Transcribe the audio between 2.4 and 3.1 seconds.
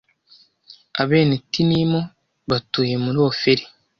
batuye